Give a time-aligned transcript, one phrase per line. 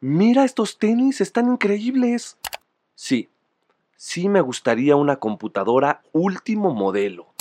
[0.00, 2.38] Mira, estos tenis están increíbles.
[2.94, 3.28] Sí,
[3.96, 7.34] sí me gustaría una computadora último modelo.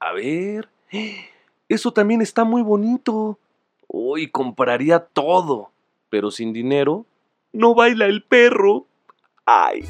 [0.00, 0.68] A ver.
[1.68, 3.38] Eso también está muy bonito.
[3.86, 5.70] Hoy compraría todo.
[6.08, 7.06] Pero sin dinero,
[7.52, 8.86] no baila el perro.
[9.46, 9.84] ¡Ay!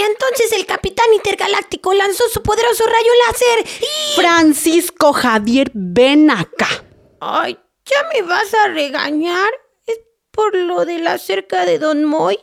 [0.00, 4.16] Entonces el capitán intergaláctico lanzó su poderoso rayo láser y...
[4.16, 6.84] Francisco Javier, ven acá.
[7.20, 9.50] Ay, ¿ya me vas a regañar?
[9.86, 12.38] ¿Es por lo de la cerca de Don Moy?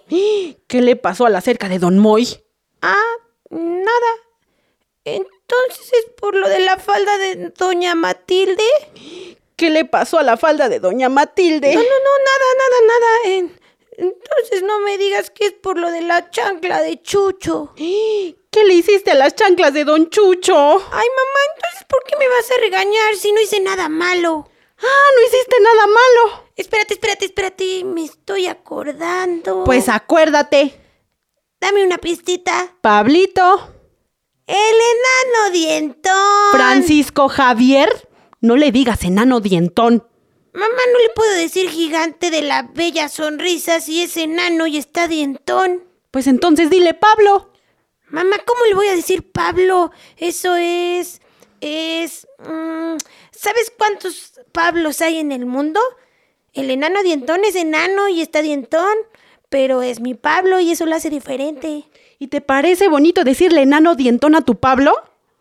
[0.67, 2.43] ¿Qué le pasó a la cerca de Don Moy?
[2.81, 3.15] Ah,
[3.49, 4.11] nada.
[5.03, 8.63] Entonces es por lo de la falda de Doña Matilde.
[9.55, 11.73] ¿Qué le pasó a la falda de Doña Matilde?
[11.73, 12.99] No, no, no, nada, nada,
[13.33, 13.51] nada.
[13.97, 17.73] Entonces no me digas que es por lo de la chancla de Chucho.
[17.75, 20.55] ¿Qué le hiciste a las chanclas de Don Chucho?
[20.55, 24.49] Ay, mamá, entonces ¿por qué me vas a regañar si no hice nada malo?
[24.79, 26.47] Ah, no hiciste nada malo.
[26.55, 29.63] Espérate, espérate, espérate, me estoy acordando.
[29.63, 30.79] Pues acuérdate,
[31.59, 32.75] Dame una pistita.
[32.81, 33.73] Pablito,
[34.45, 36.51] El enano dientón.
[36.51, 37.89] Francisco Javier,
[38.41, 40.07] no le digas enano dientón.
[40.57, 45.07] Mamá, no le puedo decir gigante de la bella sonrisa si es enano y está
[45.07, 45.83] dientón.
[46.09, 47.51] Pues entonces dile Pablo.
[48.07, 49.91] Mamá, ¿cómo le voy a decir Pablo?
[50.17, 51.21] Eso es...
[51.61, 52.27] es...
[52.39, 52.95] mm,
[53.31, 55.79] ¿Sabes cuántos Pablos hay en el mundo?
[56.53, 58.95] El enano dientón es enano y está dientón,
[59.49, 61.83] pero es mi Pablo y eso lo hace diferente.
[62.17, 64.95] ¿Y te parece bonito decirle enano dientón a tu Pablo?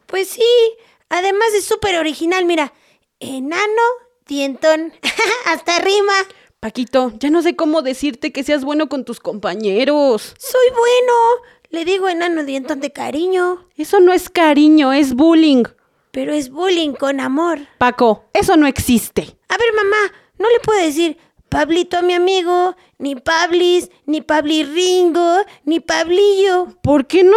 [0.04, 0.44] Pues sí,
[1.08, 2.74] además es súper original, mira.
[3.18, 3.82] Enano
[4.26, 4.92] dientón.
[5.46, 6.12] Hasta rima.
[6.60, 10.34] Paquito, ya no sé cómo decirte que seas bueno con tus compañeros.
[10.38, 11.12] Soy bueno.
[11.70, 15.64] Le digo enano dientón de cariño, Eso no es cariño, es bullying.
[16.12, 17.58] pero es bullying con amor.
[17.78, 19.36] Paco, eso no existe.
[19.48, 25.38] A ver, mamá, no le puedo decir Pablito a mi amigo, ni Pablis, ni Pablirringo,
[25.64, 27.36] ni Pablillo, ¿Por qué no?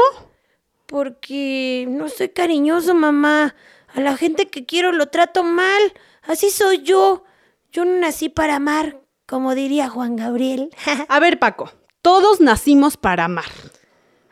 [0.85, 3.55] porque no soy cariñoso, mamá.
[3.93, 5.81] A la gente que quiero lo trato mal.
[6.29, 7.23] Así soy yo.
[7.71, 10.69] Yo no nací para amar, como diría Juan Gabriel.
[11.09, 11.71] A ver, Paco,
[12.03, 13.49] todos nacimos para amar.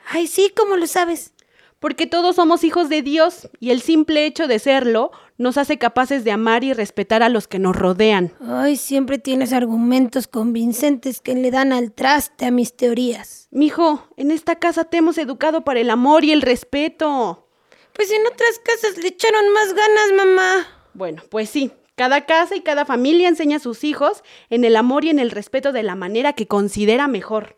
[0.08, 1.34] Ay, sí, ¿cómo lo sabes?
[1.80, 5.10] Porque todos somos hijos de Dios y el simple hecho de serlo
[5.40, 8.32] nos hace capaces de amar y respetar a los que nos rodean.
[8.48, 13.48] Ay, siempre tienes argumentos convincentes que le dan al traste a mis teorías.
[13.50, 17.48] Mijo, en esta casa te hemos educado para el amor y el respeto.
[17.94, 20.68] Pues en otras casas le echaron más ganas, mamá.
[20.98, 25.04] Bueno, pues sí, cada casa y cada familia enseña a sus hijos en el amor
[25.04, 27.58] y en el respeto de la manera que considera mejor.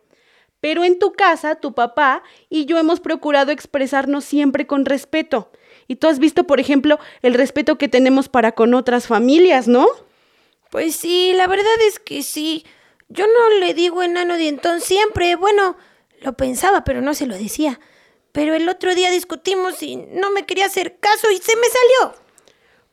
[0.62, 5.52] Pero en tu casa, tu papá y yo hemos procurado expresarnos siempre con respeto.
[5.88, 9.88] Y tú has visto, por ejemplo, el respeto que tenemos para con otras familias, ¿no?
[10.72, 12.66] Pues sí, la verdad es que sí.
[13.10, 15.36] Yo no le digo enano dientón siempre.
[15.36, 15.76] Bueno,
[16.22, 17.82] lo pensaba, pero no se lo decía.
[18.32, 22.19] Pero el otro día discutimos y no me quería hacer caso y se me salió.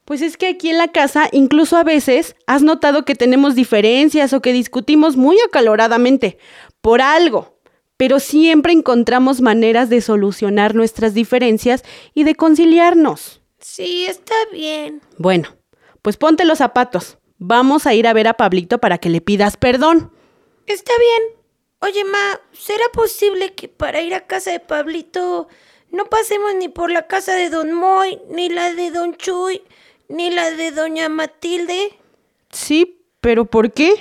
[0.07, 4.33] Pues es que aquí en la casa, incluso a veces, has notado que tenemos diferencias
[4.33, 6.39] o que discutimos muy acaloradamente,
[6.81, 7.59] por algo.
[7.97, 11.83] Pero siempre encontramos maneras de solucionar nuestras diferencias
[12.15, 13.43] y de conciliarnos.
[13.59, 15.03] Sí, está bien.
[15.19, 15.57] Bueno,
[16.03, 17.19] pues ponte los zapatos.
[17.39, 20.13] Vamos a ir a ver a Pablito para que le pidas perdón.
[20.67, 21.37] Está bien.
[21.81, 25.49] Oye, ma, ¿será posible que para ir a casa de Pablito
[25.91, 29.63] no pasemos ni por la casa de Don Moy, ni la de Don Chuy,
[30.09, 31.99] ni la de Doña Matilde?
[32.51, 33.95] Sí, pero ¿por qué?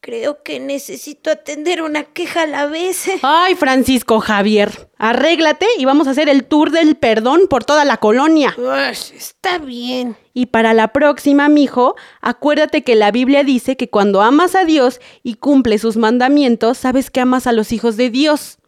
[0.00, 3.10] Creo que necesito atender una queja a la vez.
[3.22, 7.96] Ay, Francisco Javier, arréglate y vamos a hacer el tour del perdón por toda la
[7.96, 8.54] colonia.
[8.56, 10.16] Ush, está bien.
[10.34, 15.00] Y para la próxima, mijo, acuérdate que la Biblia dice que cuando amas a Dios
[15.24, 18.58] y cumples sus mandamientos, sabes que amas a los hijos de Dios.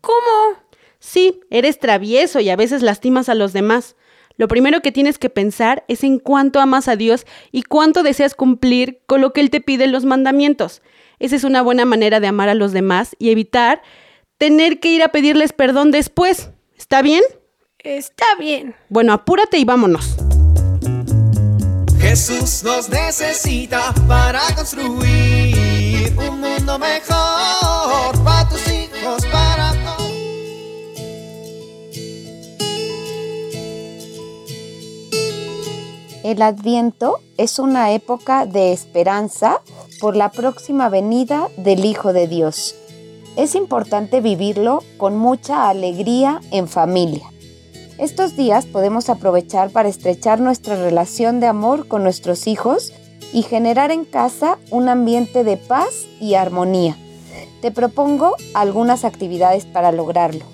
[0.00, 0.58] ¿Cómo?
[0.98, 3.96] Sí, eres travieso y a veces lastimas a los demás.
[4.40, 8.34] Lo primero que tienes que pensar es en cuánto amas a Dios y cuánto deseas
[8.34, 10.80] cumplir con lo que Él te pide en los mandamientos.
[11.18, 13.82] Esa es una buena manera de amar a los demás y evitar
[14.38, 16.48] tener que ir a pedirles perdón después.
[16.74, 17.22] ¿Está bien?
[17.80, 18.74] Está bien.
[18.88, 20.16] Bueno, apúrate y vámonos.
[22.00, 27.39] Jesús nos necesita para construir un mundo mejor
[36.30, 39.62] El Adviento es una época de esperanza
[40.00, 42.76] por la próxima venida del Hijo de Dios.
[43.34, 47.24] Es importante vivirlo con mucha alegría en familia.
[47.98, 52.92] Estos días podemos aprovechar para estrechar nuestra relación de amor con nuestros hijos
[53.32, 56.96] y generar en casa un ambiente de paz y armonía.
[57.60, 60.44] Te propongo algunas actividades para lograrlo.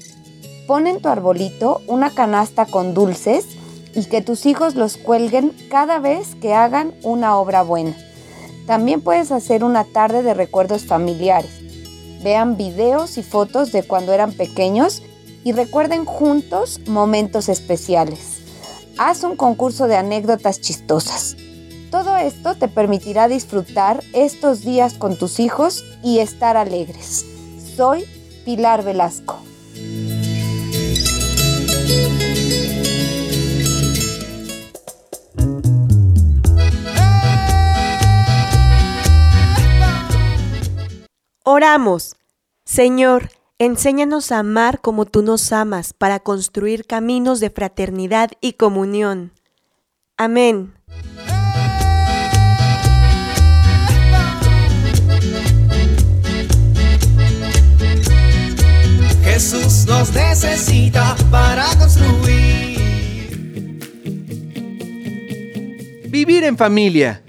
[0.67, 3.56] Pon en tu arbolito una canasta con dulces
[3.97, 7.97] y que tus hijos los cuelguen cada vez que hagan una obra buena.
[8.67, 11.51] También puedes hacer una tarde de recuerdos familiares.
[12.23, 15.03] Vean videos y fotos de cuando eran pequeños
[15.45, 18.41] y recuerden juntos momentos especiales.
[18.99, 21.37] Haz un concurso de anécdotas chistosas.
[21.91, 27.25] Todo esto te permitirá disfrutar estos días con tus hijos y estar alegres.
[27.77, 28.05] Soy
[28.45, 29.46] Pilar Velasco.
[41.57, 42.17] Oramos.
[42.67, 49.33] Señor, enséñanos a amar como tú nos amas para construir caminos de fraternidad y comunión.
[50.19, 50.75] Amén.
[59.25, 62.77] Jesús nos necesita para construir.
[66.11, 67.23] Vivir en familia.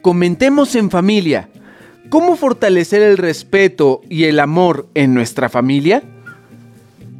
[0.00, 1.50] Comentemos en familia.
[2.10, 6.02] ¿Cómo fortalecer el respeto y el amor en nuestra familia?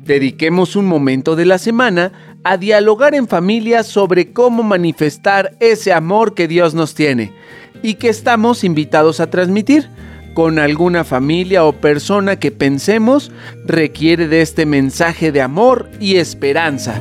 [0.05, 2.11] Dediquemos un momento de la semana
[2.43, 7.33] a dialogar en familia sobre cómo manifestar ese amor que Dios nos tiene
[7.85, 9.89] y que estamos invitados a transmitir
[10.35, 13.31] con alguna familia o persona que pensemos
[13.65, 17.01] requiere de este mensaje de amor y esperanza.